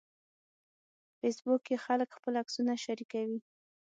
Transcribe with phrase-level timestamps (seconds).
[1.15, 3.39] په فېسبوک کې خلک خپل عکسونه شریکوي